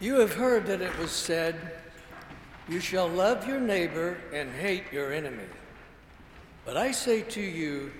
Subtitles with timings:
[0.00, 1.56] You have heard that it was said,
[2.68, 5.44] You shall love your neighbor and hate your enemy.
[6.64, 7.90] But I say to you,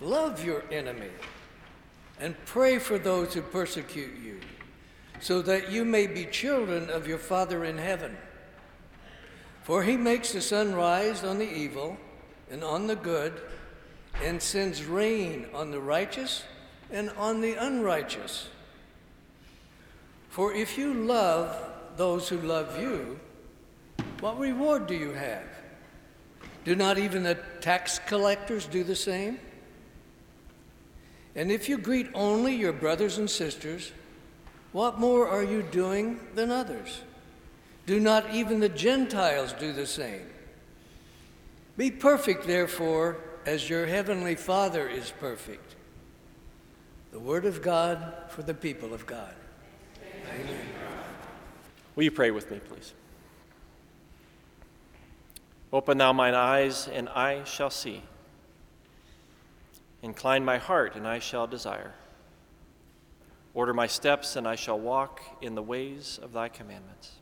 [0.00, 1.10] love your enemy
[2.20, 4.40] and pray for those who persecute you,
[5.20, 8.16] so that you may be children of your Father in heaven.
[9.62, 11.96] For he makes the sun rise on the evil
[12.50, 13.40] and on the good,
[14.22, 16.44] and sends rain on the righteous
[16.90, 18.48] and on the unrighteous.
[20.36, 21.56] For if you love
[21.96, 23.18] those who love you,
[24.20, 25.48] what reward do you have?
[26.62, 29.38] Do not even the tax collectors do the same?
[31.34, 33.92] And if you greet only your brothers and sisters,
[34.72, 37.00] what more are you doing than others?
[37.86, 40.26] Do not even the Gentiles do the same?
[41.78, 43.16] Be perfect, therefore,
[43.46, 45.76] as your heavenly Father is perfect.
[47.10, 49.32] The Word of God for the people of God.
[51.94, 52.92] Will you pray with me, please?
[55.72, 58.02] Open thou mine eyes, and I shall see.
[60.02, 61.94] Incline my heart, and I shall desire.
[63.54, 67.12] Order my steps, and I shall walk in the ways of thy commandments.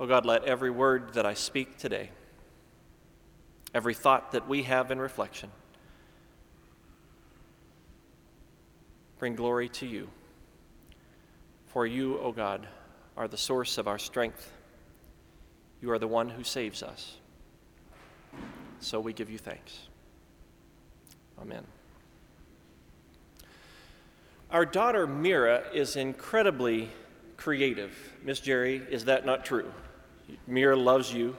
[0.00, 2.10] O oh God, let every word that I speak today,
[3.72, 5.50] every thought that we have in reflection,
[9.24, 10.06] bring glory to you.
[11.68, 12.68] For you, O God,
[13.16, 14.52] are the source of our strength.
[15.80, 17.16] You are the one who saves us.
[18.80, 19.88] So we give you thanks.
[21.40, 21.64] Amen.
[24.50, 26.90] Our daughter Mira is incredibly
[27.38, 27.96] creative.
[28.22, 29.72] Miss Jerry, is that not true?
[30.46, 31.34] Mira loves you.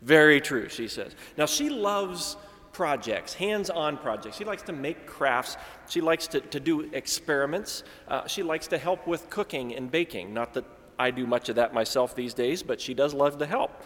[0.00, 1.16] Very true, she says.
[1.36, 2.36] Now, she loves
[2.76, 4.36] projects, hands on projects.
[4.36, 5.56] She likes to make crafts.
[5.88, 7.84] She likes to, to do experiments.
[8.06, 10.34] Uh, she likes to help with cooking and baking.
[10.34, 10.66] Not that
[10.98, 13.82] I do much of that myself these days, but she does love to help.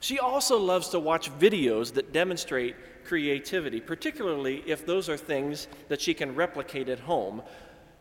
[0.00, 6.00] She also loves to watch videos that demonstrate creativity, particularly if those are things that
[6.00, 7.42] she can replicate at home.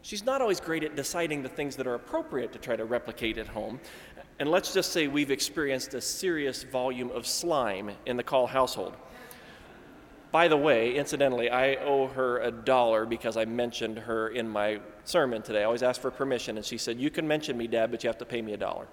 [0.01, 3.37] She's not always great at deciding the things that are appropriate to try to replicate
[3.37, 3.79] at home.
[4.39, 8.95] And let's just say we've experienced a serious volume of slime in the Call household.
[10.35, 14.81] By the way, incidentally, I owe her a dollar because I mentioned her in my
[15.05, 15.61] sermon today.
[15.61, 18.09] I always ask for permission, and she said, You can mention me, Dad, but you
[18.09, 18.85] have to pay me a dollar.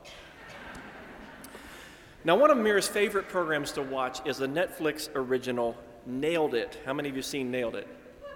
[2.24, 5.76] Now, one of Mira's favorite programs to watch is the Netflix original
[6.06, 6.78] Nailed It.
[6.86, 7.88] How many of you seen Nailed It?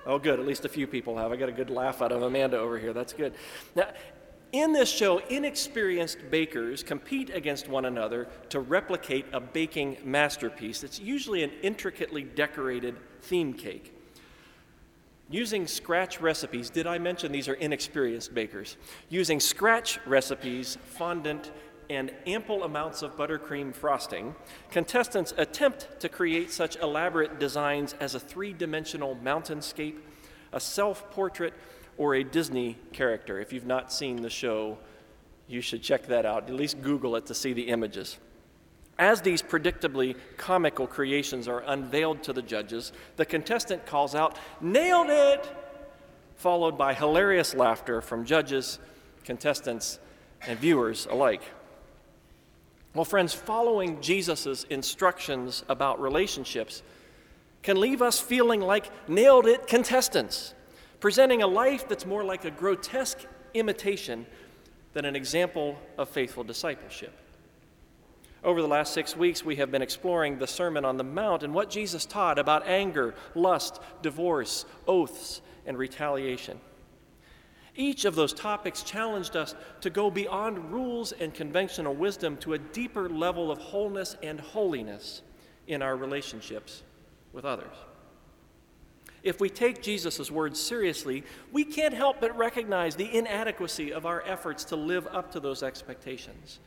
[0.04, 0.40] Oh, good.
[0.40, 1.30] At least a few people have.
[1.30, 2.92] I got a good laugh out of Amanda over here.
[2.92, 3.34] That's good.
[3.76, 3.86] Now,
[4.52, 10.84] in this show, inexperienced bakers compete against one another to replicate a baking masterpiece.
[10.84, 13.92] It's usually an intricately decorated theme cake.
[15.28, 18.76] Using scratch recipes, did I mention these are inexperienced bakers?
[19.08, 21.50] Using scratch recipes, fondant,
[21.90, 24.34] and ample amounts of buttercream frosting,
[24.70, 29.96] contestants attempt to create such elaborate designs as a three dimensional mountainscape,
[30.52, 31.54] a self portrait,
[31.98, 33.40] or a Disney character.
[33.40, 34.78] If you've not seen the show,
[35.48, 36.48] you should check that out.
[36.48, 38.18] At least Google it to see the images.
[38.98, 45.10] As these predictably comical creations are unveiled to the judges, the contestant calls out, Nailed
[45.10, 45.48] it!
[46.36, 48.78] followed by hilarious laughter from judges,
[49.24, 49.98] contestants,
[50.46, 51.42] and viewers alike.
[52.94, 56.82] Well, friends, following Jesus' instructions about relationships
[57.62, 60.54] can leave us feeling like nailed it contestants
[61.06, 64.26] presenting a life that's more like a grotesque imitation
[64.92, 67.16] than an example of faithful discipleship.
[68.42, 71.54] Over the last six weeks, we have been exploring the Sermon on the Mount and
[71.54, 76.58] what Jesus taught about anger, lust, divorce, oaths, and retaliation.
[77.76, 82.58] Each of those topics challenged us to go beyond rules and conventional wisdom to a
[82.58, 85.22] deeper level of wholeness and holiness
[85.68, 86.82] in our relationships
[87.32, 87.76] with others
[89.26, 94.22] if we take Jesus' words seriously, we can't help but recognize the inadequacy of our
[94.24, 96.60] efforts to live up to those expectations.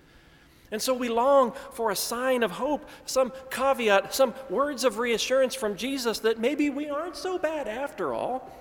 [0.70, 5.56] And so we long for a sign of hope, some caveat, some words of reassurance
[5.56, 8.52] from Jesus that maybe we aren't so bad after all.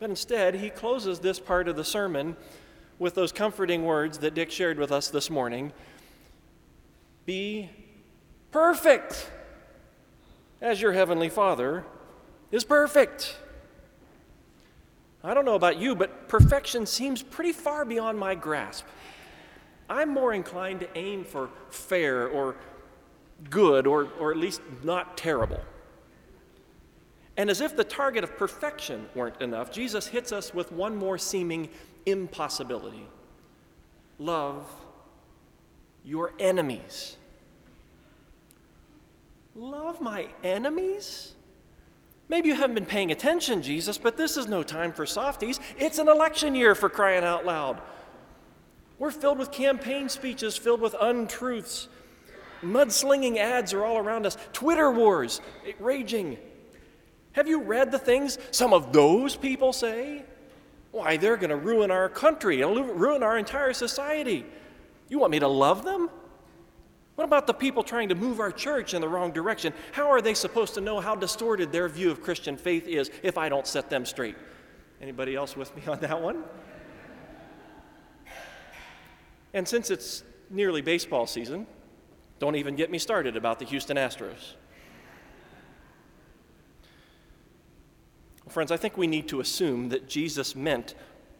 [0.00, 2.36] But instead, he closes this part of the sermon
[2.98, 5.72] with those comforting words that Dick shared with us this morning
[7.24, 7.70] Be
[8.50, 9.30] perfect
[10.60, 11.84] as your heavenly Father
[12.54, 13.36] is perfect.
[15.24, 18.84] I don't know about you, but perfection seems pretty far beyond my grasp.
[19.90, 22.54] I'm more inclined to aim for fair or
[23.50, 25.60] good or, or at least not terrible.
[27.36, 31.18] And as if the target of perfection weren't enough, Jesus hits us with one more
[31.18, 31.68] seeming
[32.06, 33.06] impossibility
[34.20, 34.70] love
[36.04, 37.16] your enemies.
[39.56, 41.34] Love my enemies?
[42.28, 45.60] Maybe you haven't been paying attention, Jesus, but this is no time for softies.
[45.78, 47.80] It's an election year for crying out loud.
[48.98, 51.88] We're filled with campaign speeches filled with untruths.
[52.62, 54.38] Mudslinging ads are all around us.
[54.52, 55.40] Twitter wars
[55.78, 56.38] raging.
[57.32, 60.22] Have you read the things some of those people say?
[60.92, 64.46] Why, they're going to ruin our country and ruin our entire society.
[65.08, 66.08] You want me to love them?
[67.14, 69.72] What about the people trying to move our church in the wrong direction?
[69.92, 73.38] How are they supposed to know how distorted their view of Christian faith is if
[73.38, 74.34] I don't set them straight?
[75.00, 76.42] Anybody else with me on that one?
[79.52, 81.66] And since it's nearly baseball season,
[82.40, 84.54] don't even get me started about the Houston Astros.
[88.48, 90.94] Friends, I think we need to assume that Jesus meant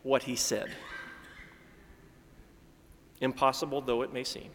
[0.04, 0.70] what he said,
[3.20, 4.50] impossible though it may seem.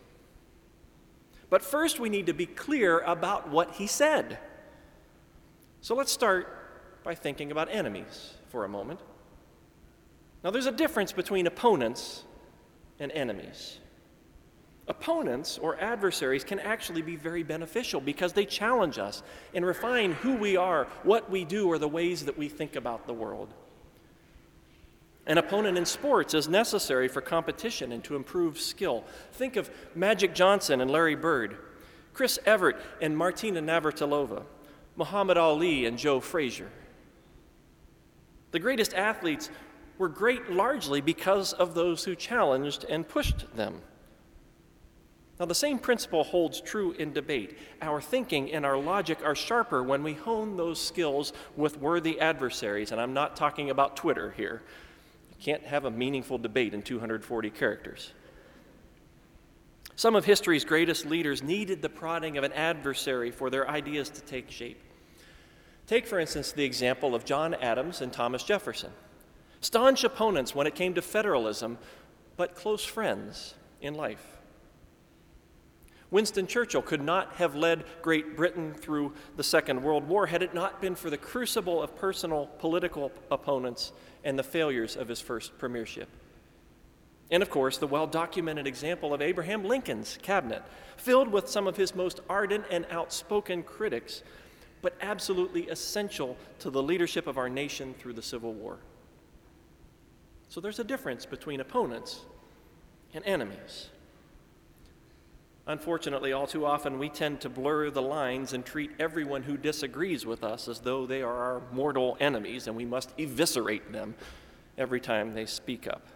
[1.49, 4.37] But first, we need to be clear about what he said.
[5.81, 8.99] So let's start by thinking about enemies for a moment.
[10.43, 12.23] Now, there's a difference between opponents
[12.99, 13.79] and enemies.
[14.87, 19.21] Opponents or adversaries can actually be very beneficial because they challenge us
[19.53, 23.05] and refine who we are, what we do, or the ways that we think about
[23.05, 23.53] the world.
[25.29, 29.03] An opponent in sports is necessary for competition and to improve skill.
[29.33, 31.55] Think of Magic Johnson and Larry Bird,
[32.13, 34.41] Chris Evert and Martina Navratilova,
[34.95, 36.71] Muhammad Ali and Joe Frazier.
[38.49, 39.51] The greatest athletes
[39.99, 43.83] were great largely because of those who challenged and pushed them.
[45.39, 47.55] Now, the same principle holds true in debate.
[47.83, 52.91] Our thinking and our logic are sharper when we hone those skills with worthy adversaries,
[52.91, 54.63] and I'm not talking about Twitter here.
[55.39, 58.13] Can't have a meaningful debate in 240 characters.
[59.95, 64.21] Some of history's greatest leaders needed the prodding of an adversary for their ideas to
[64.21, 64.81] take shape.
[65.87, 68.91] Take, for instance, the example of John Adams and Thomas Jefferson.
[69.61, 71.77] Staunch opponents when it came to federalism,
[72.37, 74.38] but close friends in life.
[76.11, 80.55] Winston Churchill could not have led Great Britain through the Second World War had it
[80.55, 83.91] not been for the crucible of personal political opponents
[84.23, 86.09] and the failures of his first premiership.
[87.31, 90.63] And of course, the well documented example of Abraham Lincoln's cabinet,
[90.97, 94.23] filled with some of his most ardent and outspoken critics,
[94.81, 98.79] but absolutely essential to the leadership of our nation through the Civil War.
[100.47, 102.21] So there's a difference between opponents
[103.13, 103.89] and enemies.
[105.69, 110.25] Unfortunately, all too often we tend to blur the lines and treat everyone who disagrees
[110.25, 114.15] with us as though they are our mortal enemies and we must eviscerate them
[114.79, 116.07] every time they speak up.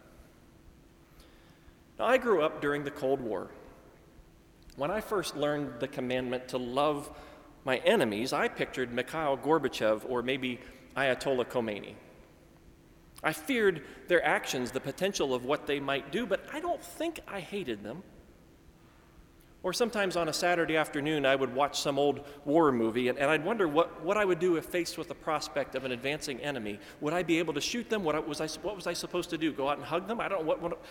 [1.99, 3.51] Now, I grew up during the Cold War.
[4.75, 7.11] When I first learned the commandment to love
[7.63, 10.61] my enemies, I pictured Mikhail Gorbachev or maybe
[10.97, 11.93] Ayatollah Khomeini.
[13.23, 17.19] I feared their actions, the potential of what they might do, but I don't think
[17.27, 18.01] I hated them.
[19.63, 23.31] Or sometimes on a Saturday afternoon, I would watch some old war movie and, and,
[23.31, 26.41] I'd wonder what, what I would do if faced with the prospect of an advancing
[26.41, 26.79] enemy.
[26.99, 28.03] Would I be able to shoot them?
[28.03, 29.53] What was I, what was I supposed to do?
[29.53, 30.19] Go out and hug them?
[30.19, 30.45] I don't know.
[30.45, 30.81] What, what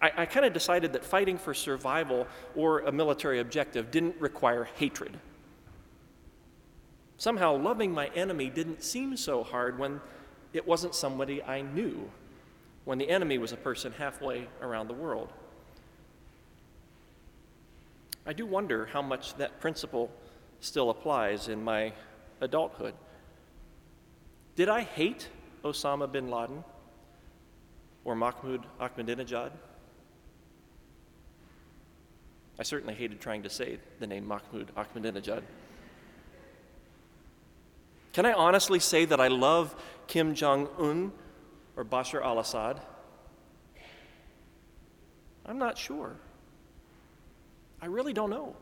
[0.00, 4.68] I, I kind of decided that fighting for survival or a military objective didn't require
[4.76, 5.18] hatred.
[7.18, 10.00] Somehow, loving my enemy didn't seem so hard when
[10.52, 12.10] it wasn't somebody I knew,
[12.84, 15.32] when the enemy was a person halfway around the world.
[18.24, 20.10] I do wonder how much that principle
[20.60, 21.92] still applies in my
[22.40, 22.94] adulthood.
[24.54, 25.28] Did I hate
[25.64, 26.62] Osama bin Laden
[28.04, 29.50] or Mahmoud Ahmadinejad?
[32.58, 35.42] I certainly hated trying to say the name Mahmoud Ahmadinejad.
[38.12, 39.74] Can I honestly say that I love
[40.06, 41.12] Kim Jong un
[41.76, 42.80] or Bashar al Assad?
[45.46, 46.16] I'm not sure.
[47.82, 48.54] I really don't know.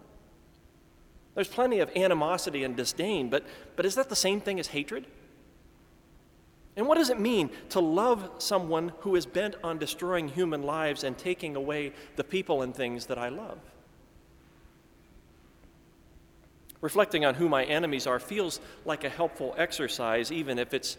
[1.34, 3.44] There's plenty of animosity and disdain, but,
[3.76, 5.06] but is that the same thing as hatred?
[6.76, 11.04] And what does it mean to love someone who is bent on destroying human lives
[11.04, 13.58] and taking away the people and things that I love?
[16.80, 20.96] Reflecting on who my enemies are feels like a helpful exercise, even if it's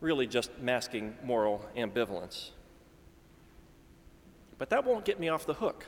[0.00, 2.50] really just masking moral ambivalence.
[4.58, 5.86] But that won't get me off the hook.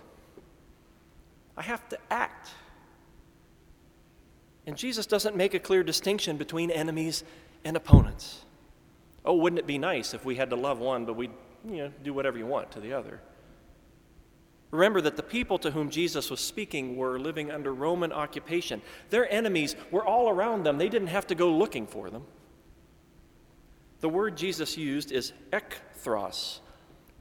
[1.57, 2.51] I have to act.
[4.67, 7.23] And Jesus doesn't make a clear distinction between enemies
[7.65, 8.45] and opponents.
[9.25, 11.31] Oh, wouldn't it be nice if we had to love one, but we'd
[11.69, 13.21] you know, do whatever you want to the other?
[14.71, 18.83] Remember that the people to whom Jesus was speaking were living under Roman occupation.
[19.11, 22.25] Their enemies were all around them, they didn't have to go looking for them.
[24.01, 26.59] The word Jesus used is ekthros,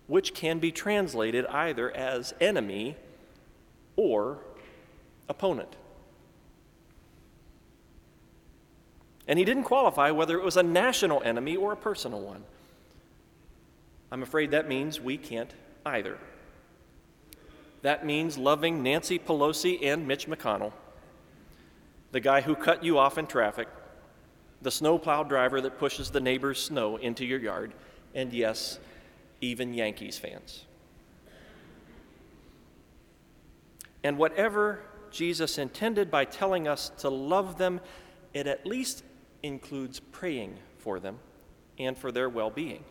[0.08, 2.98] which can be translated either as enemy
[3.96, 4.40] or
[5.30, 5.76] opponent.
[9.28, 12.44] And he didn't qualify whether it was a national enemy or a personal one.
[14.12, 15.54] I'm afraid that means we can't
[15.86, 16.18] either.
[17.82, 20.72] That means loving Nancy Pelosi and Mitch McConnell,
[22.12, 23.68] the guy who cut you off in traffic,
[24.62, 27.74] the snowplow driver that pushes the neighbor's snow into your yard,
[28.14, 28.80] and yes,
[29.42, 30.66] even Yankees fans.
[34.04, 34.82] And whatever
[35.12, 37.80] Jesus intended by telling us to love them,
[38.34, 39.04] it at least
[39.42, 41.20] includes praying for them
[41.80, 42.84] and for their well being.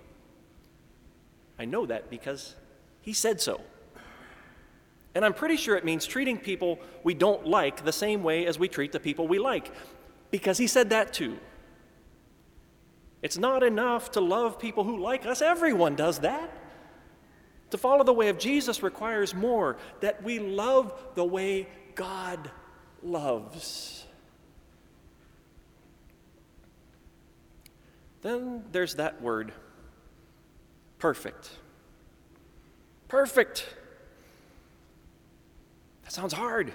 [1.58, 2.54] I know that because
[3.00, 3.60] he said so.
[5.14, 8.58] And I'm pretty sure it means treating people we don't like the same way as
[8.58, 9.70] we treat the people we like,
[10.30, 11.38] because he said that too.
[13.20, 16.50] It's not enough to love people who like us, everyone does that.
[17.72, 22.50] To follow the way of Jesus requires more that we love the way God
[23.02, 24.04] loves.
[28.20, 29.54] Then there's that word
[30.98, 31.48] perfect.
[33.08, 33.66] Perfect.
[36.04, 36.74] That sounds hard.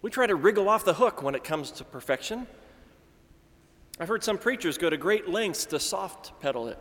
[0.00, 2.46] We try to wriggle off the hook when it comes to perfection.
[4.00, 6.78] I've heard some preachers go to great lengths to soft pedal it.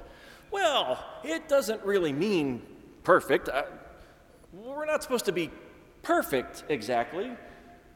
[0.52, 2.62] Well, it doesn't really mean
[3.04, 3.50] perfect.
[3.50, 3.64] Uh,
[4.54, 5.52] we're not supposed to be
[6.04, 7.32] perfect exactly.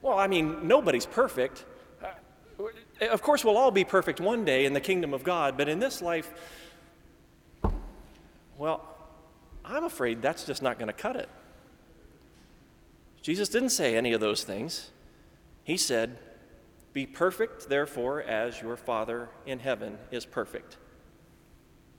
[0.02, 1.66] Well, I mean, nobody's perfect.
[2.04, 5.70] Uh, of course, we'll all be perfect one day in the kingdom of God, but
[5.70, 6.32] in this life,
[8.58, 8.84] well,
[9.64, 11.30] I'm afraid that's just not going to cut it.
[13.22, 14.92] Jesus didn't say any of those things.
[15.64, 16.18] He said,
[16.94, 20.78] Be perfect, therefore, as your Father in heaven is perfect.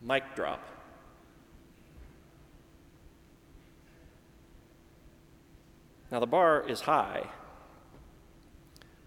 [0.03, 0.63] Mic drop.
[6.11, 7.29] Now, the bar is high,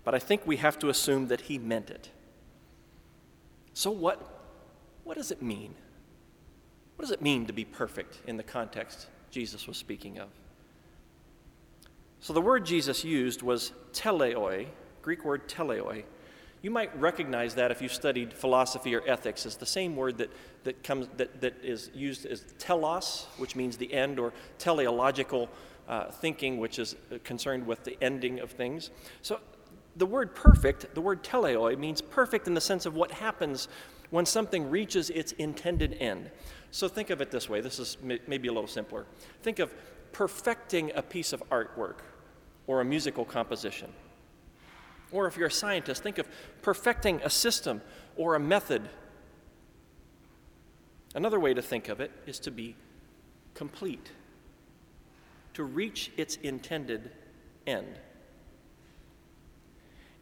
[0.03, 2.09] but I think we have to assume that he meant it.
[3.73, 4.21] So, what,
[5.03, 5.75] what does it mean?
[6.95, 10.29] What does it mean to be perfect in the context Jesus was speaking of?
[12.23, 14.67] So the word Jesus used was teleoi,
[15.01, 16.05] Greek word teleoi.
[16.63, 20.31] You might recognize that if you studied philosophy or ethics as the same word that,
[20.63, 25.49] that, comes, that, that is used as telos, which means the end, or teleological
[25.89, 28.91] uh, thinking, which is concerned with the ending of things.
[29.21, 29.41] So
[29.97, 33.67] the word perfect, the word teleoi, means perfect in the sense of what happens
[34.09, 36.31] when something reaches its intended end.
[36.71, 39.05] So think of it this way this is maybe a little simpler.
[39.41, 39.73] Think of
[40.13, 41.97] perfecting a piece of artwork
[42.67, 43.91] or a musical composition.
[45.13, 46.27] Or if you're a scientist, think of
[46.61, 47.81] perfecting a system
[48.17, 48.89] or a method.
[51.15, 52.75] Another way to think of it is to be
[53.53, 54.11] complete,
[55.53, 57.11] to reach its intended
[57.67, 57.99] end.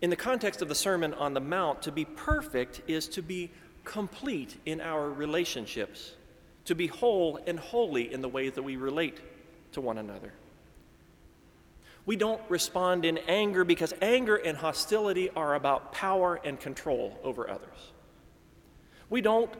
[0.01, 3.50] In the context of the Sermon on the Mount, to be perfect is to be
[3.86, 6.15] complete in our relationships,
[6.65, 9.21] to be whole and holy in the way that we relate
[9.71, 10.33] to one another.
[12.05, 17.50] We don't respond in anger because anger and hostility are about power and control over
[17.50, 17.91] others.
[19.10, 19.51] We don't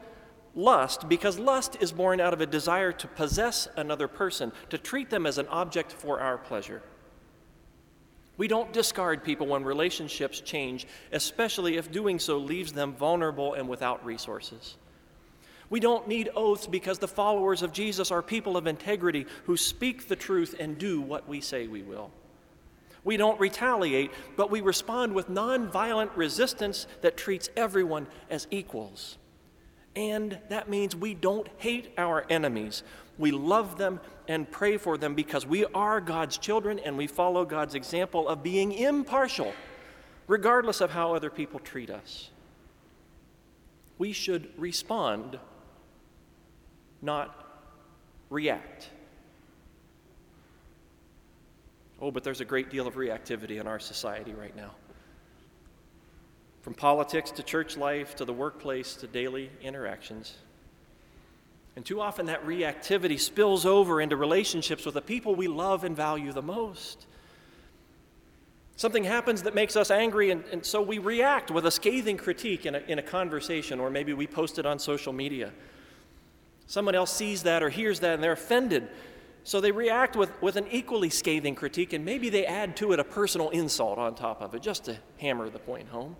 [0.54, 5.08] lust because lust is born out of a desire to possess another person, to treat
[5.08, 6.82] them as an object for our pleasure.
[8.36, 13.68] We don't discard people when relationships change, especially if doing so leaves them vulnerable and
[13.68, 14.76] without resources.
[15.70, 20.08] We don't need oaths because the followers of Jesus are people of integrity who speak
[20.08, 22.10] the truth and do what we say we will.
[23.04, 29.18] We don't retaliate, but we respond with nonviolent resistance that treats everyone as equals.
[29.96, 32.82] And that means we don't hate our enemies.
[33.18, 37.44] We love them and pray for them because we are God's children and we follow
[37.44, 39.52] God's example of being impartial,
[40.28, 42.30] regardless of how other people treat us.
[43.98, 45.38] We should respond,
[47.02, 47.36] not
[48.30, 48.88] react.
[52.02, 54.72] Oh, but there's a great deal of reactivity in our society right now.
[56.62, 60.34] From politics to church life to the workplace to daily interactions.
[61.76, 65.96] And too often that reactivity spills over into relationships with the people we love and
[65.96, 67.06] value the most.
[68.74, 72.66] Something happens that makes us angry, and, and so we react with a scathing critique
[72.66, 75.52] in a, in a conversation, or maybe we post it on social media.
[76.66, 78.88] Someone else sees that or hears that and they're offended.
[79.44, 83.00] So they react with, with an equally scathing critique, and maybe they add to it
[83.00, 86.16] a personal insult on top of it just to hammer the point home.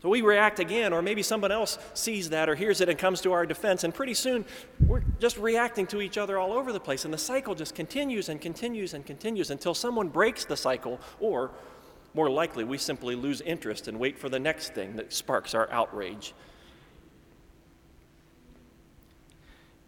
[0.00, 3.22] So we react again, or maybe someone else sees that or hears it and comes
[3.22, 4.44] to our defense, and pretty soon
[4.86, 8.28] we're just reacting to each other all over the place, and the cycle just continues
[8.28, 11.50] and continues and continues until someone breaks the cycle, or
[12.12, 15.68] more likely, we simply lose interest and wait for the next thing that sparks our
[15.72, 16.34] outrage.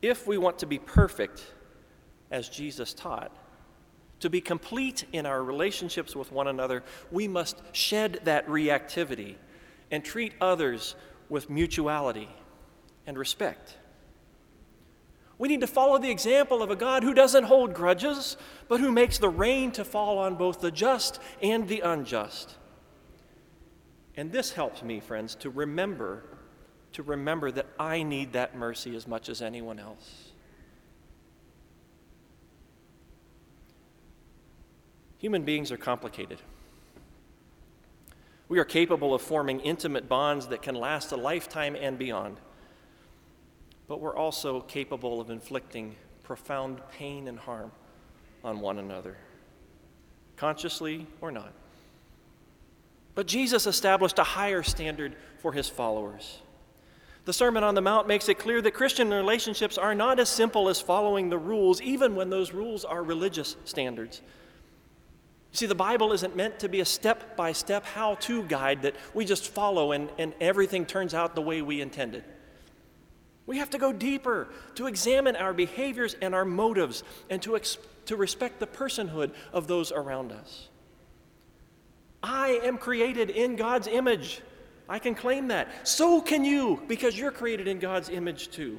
[0.03, 1.45] If we want to be perfect,
[2.31, 3.31] as Jesus taught,
[4.21, 9.37] to be complete in our relationships with one another, we must shed that reactivity
[9.91, 10.95] and treat others
[11.29, 12.29] with mutuality
[13.07, 13.77] and respect.
[15.39, 18.91] We need to follow the example of a God who doesn't hold grudges, but who
[18.91, 22.57] makes the rain to fall on both the just and the unjust.
[24.17, 26.25] And this helps me, friends, to remember
[26.97, 30.26] to remember that I need that mercy as much as anyone else.
[35.27, 36.39] Human beings are complicated.
[38.49, 42.37] We are capable of forming intimate bonds that can last a lifetime and beyond.
[43.89, 47.73] But we're also capable of inflicting profound pain and harm
[48.45, 49.17] on one another,
[50.37, 51.53] consciously or not.
[53.17, 56.39] But Jesus established a higher standard for his followers.
[57.25, 60.69] The Sermon on the Mount makes it clear that Christian relationships are not as simple
[60.69, 64.23] as following the rules, even when those rules are religious standards.
[65.57, 68.83] You see, the Bible isn't meant to be a step by step how to guide
[68.83, 72.25] that we just follow and, and everything turns out the way we intended.
[73.47, 77.79] We have to go deeper to examine our behaviors and our motives and to, ex-
[78.05, 80.69] to respect the personhood of those around us.
[82.23, 84.43] I am created in God's image.
[84.91, 85.89] I can claim that.
[85.89, 88.79] So can you, because you're created in God's image too.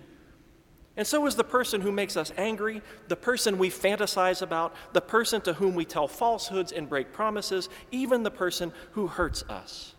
[0.98, 5.02] And so is the person who makes us angry, the person we fantasize about, the
[5.02, 9.94] person to whom we tell falsehoods and break promises, even the person who hurts us.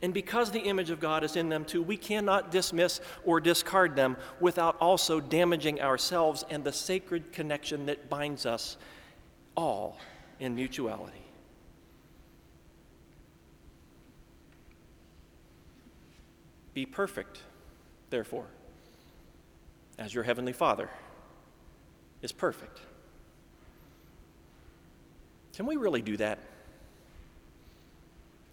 [0.00, 3.96] And because the image of God is in them too, we cannot dismiss or discard
[3.96, 8.76] them without also damaging ourselves and the sacred connection that binds us
[9.56, 9.98] all
[10.38, 11.24] in mutuality.
[16.72, 17.40] Be perfect,
[18.10, 18.46] therefore,
[19.98, 20.88] as your heavenly Father
[22.22, 22.80] is perfect.
[25.54, 26.38] Can we really do that?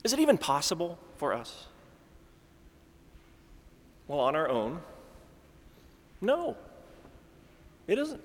[0.04, 1.68] Is it even possible for us?
[4.08, 4.82] Well, on our own,
[6.20, 6.58] no,
[7.88, 8.22] it isn't.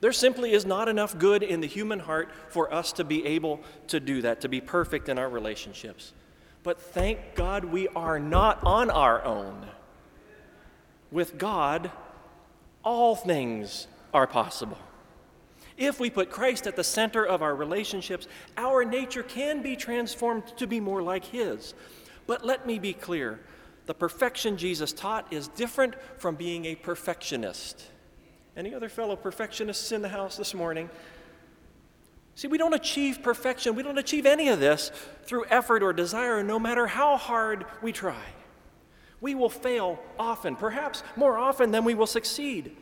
[0.00, 3.60] There simply is not enough good in the human heart for us to be able
[3.88, 6.12] to do that, to be perfect in our relationships.
[6.62, 9.66] But thank God we are not on our own.
[11.12, 11.92] With God,
[12.82, 14.78] all things are possible.
[15.76, 20.46] If we put Christ at the center of our relationships, our nature can be transformed
[20.56, 21.74] to be more like His.
[22.26, 23.40] But let me be clear
[23.86, 27.84] the perfection Jesus taught is different from being a perfectionist.
[28.56, 30.88] Any other fellow perfectionists in the house this morning?
[32.34, 34.90] See, we don't achieve perfection, we don't achieve any of this
[35.24, 38.22] through effort or desire, no matter how hard we try.
[39.22, 42.76] We will fail often, perhaps more often than we will succeed.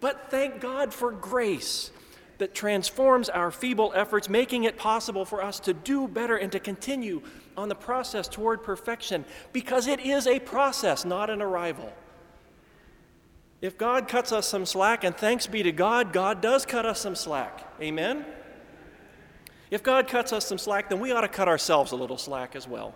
[0.00, 1.92] But thank God for grace
[2.38, 6.58] that transforms our feeble efforts, making it possible for us to do better and to
[6.58, 7.22] continue
[7.56, 11.92] on the process toward perfection because it is a process, not an arrival.
[13.60, 17.00] If God cuts us some slack, and thanks be to God, God does cut us
[17.00, 17.64] some slack.
[17.80, 18.24] Amen?
[19.70, 22.56] If God cuts us some slack, then we ought to cut ourselves a little slack
[22.56, 22.92] as well.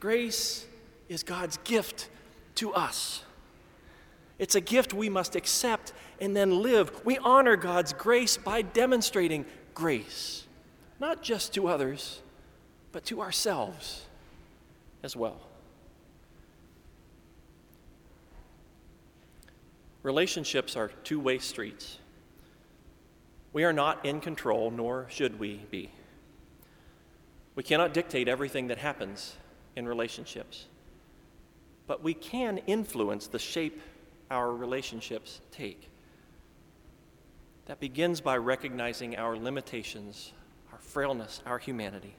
[0.00, 0.66] Grace
[1.14, 2.10] is God's gift
[2.56, 3.22] to us.
[4.38, 7.04] It's a gift we must accept and then live.
[7.04, 10.46] We honor God's grace by demonstrating grace,
[11.00, 12.20] not just to others,
[12.92, 14.04] but to ourselves
[15.02, 15.40] as well.
[20.02, 21.98] Relationships are two way streets.
[23.52, 25.90] We are not in control, nor should we be.
[27.54, 29.36] We cannot dictate everything that happens
[29.76, 30.66] in relationships,
[31.86, 33.80] but we can influence the shape
[34.30, 35.88] our relationships take.
[37.66, 40.32] That begins by recognizing our limitations,
[40.72, 42.14] our frailness, our humanity,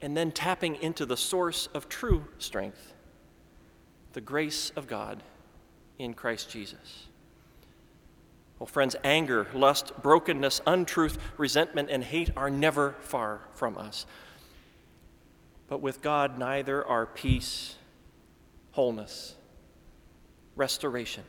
[0.00, 2.92] and then tapping into the source of true strength,
[4.12, 5.22] the grace of God
[5.98, 7.06] in Christ Jesus.
[8.58, 14.06] Well, friends, anger, lust, brokenness, untruth, resentment, and hate are never far from us.
[15.66, 17.76] But with God, neither are peace,
[18.72, 19.34] wholeness,
[20.56, 21.24] restoration,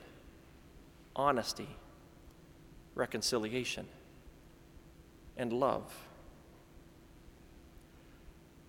[1.15, 1.69] honesty,
[2.95, 3.85] reconciliation,
[5.37, 5.93] and love.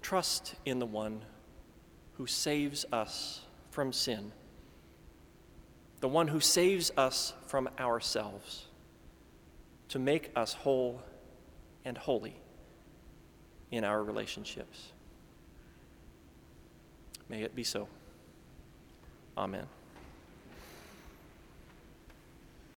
[0.03, 1.23] Trust in the one
[2.15, 4.33] who saves us from sin,
[6.01, 8.67] the one who saves us from ourselves
[9.89, 11.03] to make us whole
[11.85, 12.37] and holy
[13.71, 14.93] in our relationships.
[17.29, 17.89] May it be so.
[19.37, 19.67] Amen.